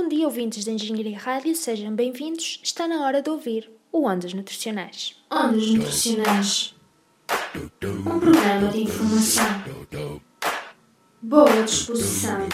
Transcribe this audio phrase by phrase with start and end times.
[0.00, 2.60] Bom dia, ouvintes da Engenharia Rádio, sejam bem-vindos.
[2.62, 5.16] Está na hora de ouvir o Ondas Nutricionais.
[5.28, 6.72] Ondas Nutricionais.
[7.84, 10.22] Um programa de informação,
[11.20, 12.48] boa disposição,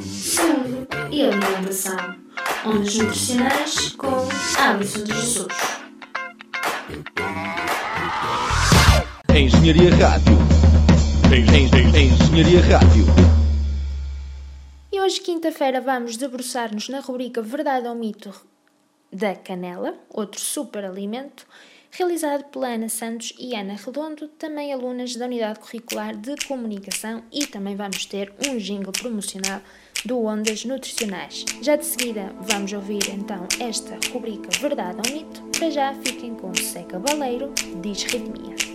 [0.00, 2.16] saúde e alimentação.
[2.64, 4.26] Ondas Nutricionais com
[4.58, 5.48] Alisson de Jesus.
[9.28, 10.38] Engenharia Rádio.
[11.30, 13.29] Engenharia Rádio.
[15.10, 18.32] Hoje, quinta-feira, vamos debruçar-nos na rubrica Verdade ou Mito
[19.12, 21.44] da Canela, outro super alimento,
[21.90, 27.44] realizado pela Ana Santos e Ana Redondo, também alunas da Unidade Curricular de Comunicação, e
[27.44, 29.60] também vamos ter um jingle promocional
[30.04, 31.44] do Ondas Nutricionais.
[31.60, 35.42] Já de seguida vamos ouvir então esta rubrica Verdade ou Mito.
[35.58, 38.69] Para já fiquem com Seca Baleiro, diz Ritmia.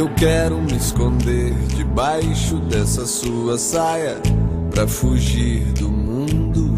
[0.00, 4.16] Eu quero me esconder debaixo dessa sua saia
[4.70, 6.74] pra fugir do mundo.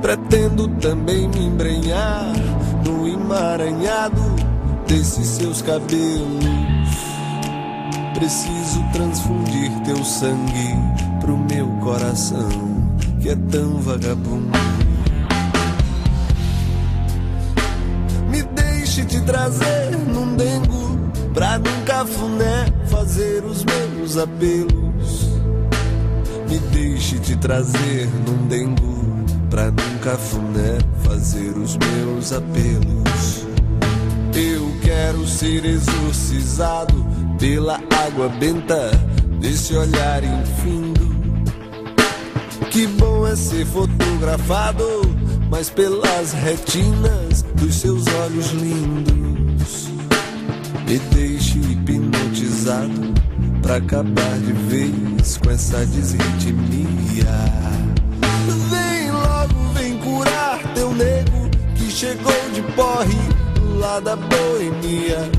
[0.00, 2.32] Pretendo também me embrenhar
[2.86, 4.22] no emaranhado
[4.88, 6.46] desses seus cabelos.
[8.14, 10.74] Preciso transfundir teu sangue
[11.20, 12.48] pro meu coração
[13.20, 14.58] que é tão vagabundo.
[18.30, 19.79] Me deixe te trazer
[23.10, 25.30] fazer os meus apelos.
[26.48, 29.00] Me deixe te trazer num dengo
[29.50, 33.46] Pra num cafuné fazer os meus apelos.
[34.32, 37.04] Eu quero ser exorcizado
[37.36, 38.92] pela água benta
[39.40, 41.10] Desse olhar infindo.
[42.70, 44.84] Que bom é ser fotografado
[45.50, 49.29] Mas pelas retinas dos seus olhos lindos
[50.90, 53.14] me deixe hipnotizado
[53.62, 57.26] pra acabar de vez com essa desritmia.
[58.68, 63.16] Vem logo, vem curar teu nego que chegou de porre
[63.78, 65.30] lá da boemia.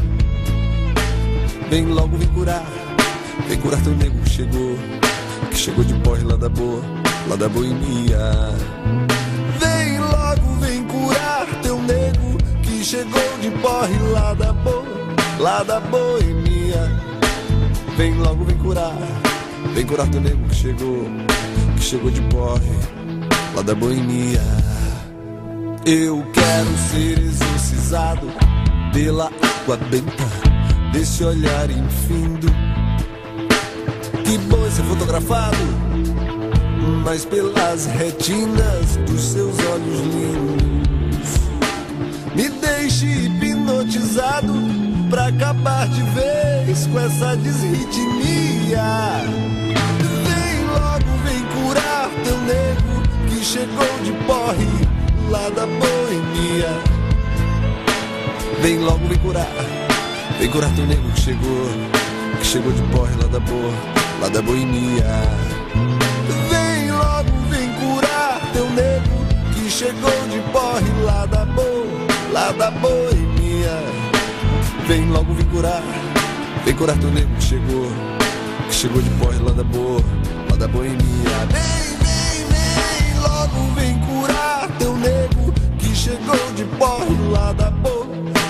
[1.69, 2.65] Vem logo, vem curar,
[3.49, 4.77] vem curar teu nego que chegou,
[5.49, 6.81] que chegou de porre lá da boa,
[7.27, 8.55] lá da boemia.
[9.59, 15.10] Vem logo, vem curar teu nego que chegou de porre lá da boa
[15.41, 16.91] lá da boemia.
[17.97, 18.95] Vem logo, vem curar,
[19.73, 21.05] vem curar teu nego que chegou,
[21.75, 22.71] que chegou de porre,
[23.55, 24.41] lá da boemia.
[25.83, 28.27] Eu quero ser exorcizado
[28.93, 29.31] pela
[29.61, 30.23] água benta
[30.93, 32.47] desse olhar infindo.
[34.23, 35.57] Que bom ser fotografado,
[37.03, 40.61] mas pelas retinas dos seus olhos lindos.
[42.35, 48.81] Me deixe hipnotizado pra acabar de vez com essa desritmia.
[50.23, 54.69] Vem logo, vem curar teu nego que chegou de porre
[55.29, 56.69] lá da boemia.
[58.61, 59.51] Vem logo, vem curar,
[60.39, 61.67] vem curar teu nego que chegou,
[62.39, 63.73] que chegou de porre lá da boa,
[64.21, 65.05] lá da boemia.
[66.49, 72.71] Vem logo, vem curar teu nego que chegou de porre lá da boa, lá da
[72.71, 74.00] boemia.
[74.91, 75.81] Vem logo, vem curar.
[76.65, 77.87] Vem curar teu nego que chegou.
[78.67, 80.03] Que chegou de porre lá da boa,
[80.49, 80.97] lá da boemia.
[81.49, 88.05] Vem, vem, vem, logo vem curar teu nego que chegou de porre lá da boa,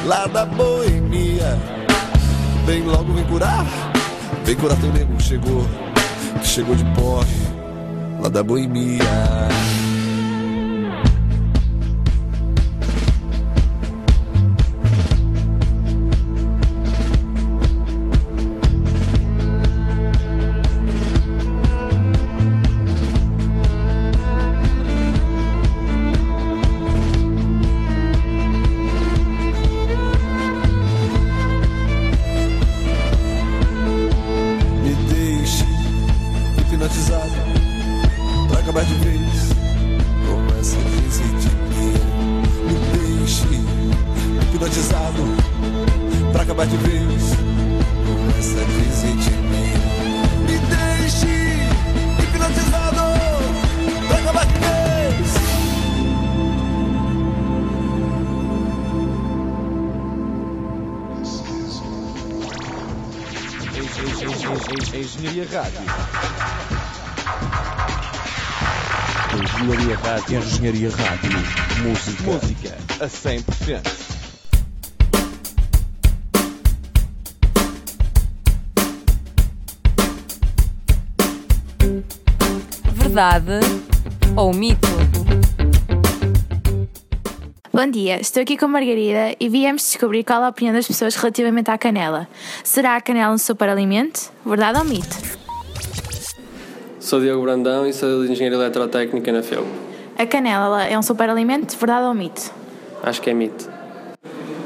[0.08, 1.60] lá da boemia.
[2.66, 3.68] Vem logo, vem curar.
[4.44, 5.64] Vem curar teu nego que chegou.
[6.42, 7.38] Que chegou de porre
[8.20, 8.98] lá da boemia.
[65.22, 65.82] Engenharia Rádio.
[69.44, 70.40] Engenharia Rádio.
[70.40, 71.32] Engenharia Rádio.
[71.84, 72.24] Música.
[72.24, 73.84] Música a 100%.
[82.96, 83.60] Verdade
[84.36, 84.91] ou mito?
[87.84, 91.16] Bom dia, estou aqui com a Margarida e viemos descobrir qual a opinião das pessoas
[91.16, 92.28] relativamente à canela.
[92.64, 94.32] Será a canela um superalimento?
[94.46, 95.18] Verdade ou mito?
[97.00, 99.66] Sou Diogo Brandão e sou de Engenharia Eletrotécnica na FEU.
[100.16, 101.76] A canela é um superalimento?
[101.76, 102.54] Verdade ou mito?
[103.02, 103.68] Acho que é mito.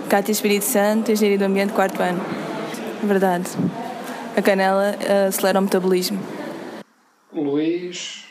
[0.10, 2.20] Cátia Espírito Santo, Engenharia do Ambiente, quarto ano.
[3.02, 3.50] Verdade.
[4.36, 6.20] A canela uh, acelera o metabolismo.
[7.32, 8.26] Luís,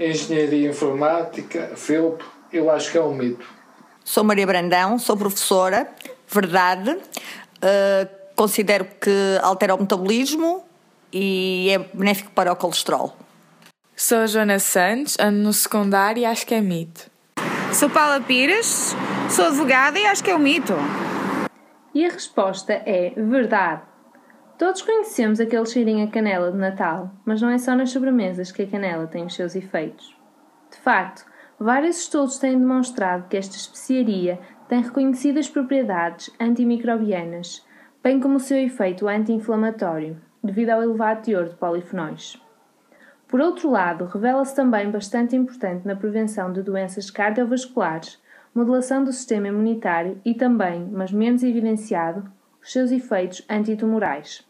[0.00, 3.65] Engenharia Informática, FEUP, eu acho que é um mito.
[4.06, 5.88] Sou Maria Brandão, sou professora,
[6.28, 6.92] verdade.
[6.92, 9.10] Uh, considero que
[9.42, 10.64] altera o metabolismo
[11.12, 13.16] e é benéfico para o colesterol.
[13.96, 17.10] Sou a Joana Santos, ando no secundário e acho que é mito.
[17.72, 18.94] Sou Paula Pires,
[19.28, 20.74] sou advogada e acho que é um mito.
[21.92, 23.82] E a resposta é verdade.
[24.56, 28.62] Todos conhecemos aquele cheirinho a canela de Natal, mas não é só nas sobremesas que
[28.62, 30.16] a canela tem os seus efeitos.
[30.70, 31.26] De facto,
[31.58, 34.38] Vários estudos têm demonstrado que esta especiaria
[34.68, 37.66] tem reconhecidas propriedades antimicrobianas,
[38.02, 42.38] bem como o seu efeito anti-inflamatório, devido ao elevado teor de polifenóis.
[43.26, 48.22] Por outro lado, revela-se também bastante importante na prevenção de doenças cardiovasculares,
[48.54, 52.30] modelação do sistema imunitário e também, mas menos evidenciado,
[52.62, 54.46] os seus efeitos antitumorais.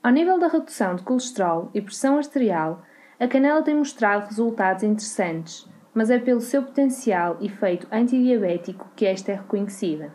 [0.00, 2.82] Ao nível da redução de colesterol e pressão arterial,
[3.18, 5.68] a canela tem mostrado resultados interessantes,
[5.98, 10.14] mas é pelo seu potencial efeito antidiabético que esta é reconhecida.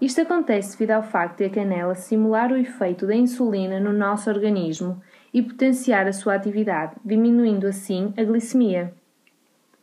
[0.00, 4.30] Isto acontece devido ao facto de a canela simular o efeito da insulina no nosso
[4.30, 4.98] organismo
[5.30, 8.94] e potenciar a sua atividade, diminuindo assim a glicemia.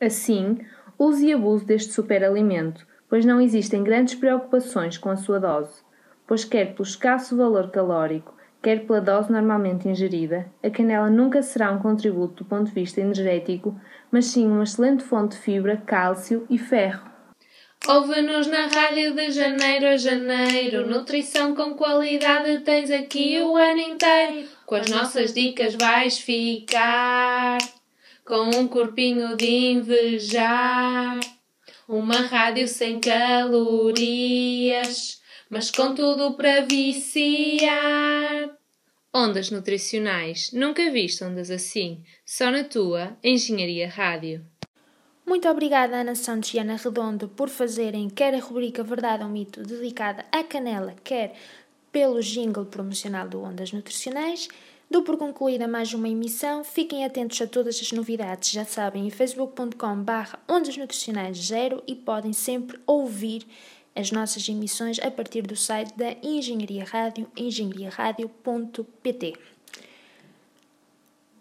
[0.02, 0.58] Assim,
[0.98, 5.84] use e abuse deste superalimento, pois não existem grandes preocupações com a sua dose,
[6.26, 8.35] pois quer pelo escasso valor calórico,
[8.66, 13.00] quer pela dose normalmente ingerida, a canela nunca será um contributo do ponto de vista
[13.00, 13.80] energético,
[14.10, 17.08] mas sim uma excelente fonte de fibra, cálcio e ferro.
[17.88, 20.90] Ouve-nos na rádio de janeiro a janeiro.
[20.90, 24.48] Nutrição com qualidade tens aqui o ano inteiro.
[24.66, 27.60] Com as nossas dicas vais ficar
[28.26, 31.20] com um corpinho de invejar.
[31.88, 34.04] Uma rádio sem calorias
[35.50, 38.55] mas com tudo para viciar.
[39.18, 40.52] Ondas nutricionais.
[40.52, 42.04] Nunca viste ondas assim.
[42.26, 44.46] Só na tua Engenharia Rádio.
[45.26, 49.64] Muito obrigada, Ana Santos e Ana Redondo, por fazerem quer a rubrica Verdade ou Mito
[49.64, 51.34] dedicada à canela, quer
[51.94, 54.50] pelo jingle promocional do Ondas Nutricionais.
[54.92, 56.66] Dou por concluída mais uma emissão.
[56.66, 62.34] Fiquem atentos a todas as novidades, já sabem, em facebook.com/barra Ondas Nutricionais Zero e podem
[62.34, 63.48] sempre ouvir
[63.96, 69.34] as nossas emissões a partir do site da Engenharia Rádio, engenhariaradio.pt.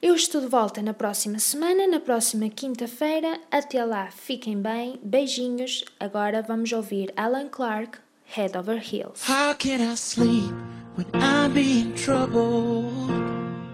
[0.01, 3.41] Eu estou de volta na próxima semana, na próxima quinta-feira.
[3.51, 5.83] Até lá, fiquem bem, beijinhos.
[5.99, 9.23] Agora vamos ouvir Alan Clark, Head Over Heels.
[9.27, 10.53] How can I sleep
[10.97, 13.11] when I'm being troubled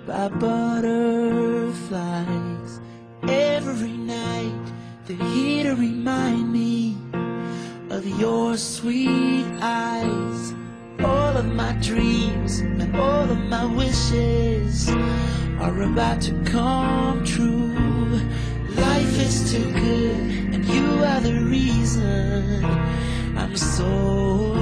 [0.07, 1.91] by butterflies?
[3.29, 4.73] Every night
[5.07, 6.90] they're here to remind me
[7.91, 10.55] of your sweet eyes.
[11.01, 14.89] All of my dreams and all of my wishes
[15.59, 18.21] are about to come true.
[18.77, 22.65] Life is too good, and you are the reason
[23.37, 24.60] I'm so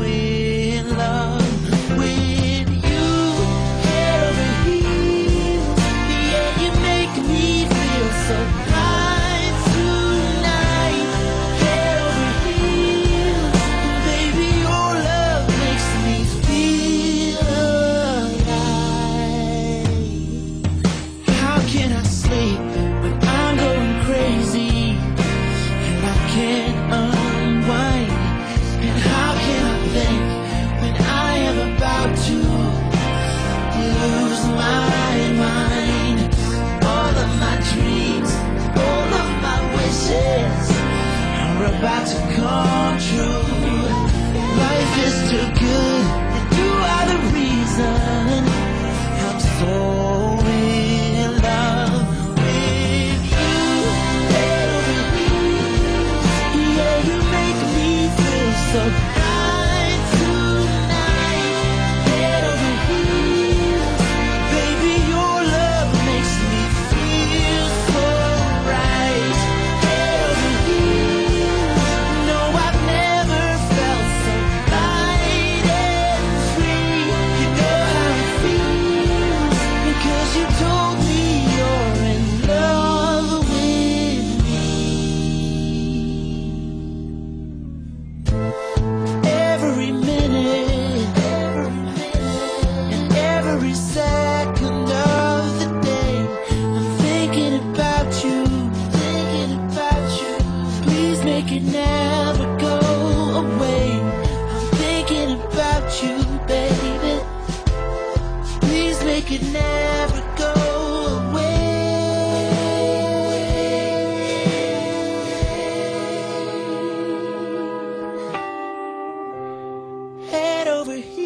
[120.89, 121.18] away.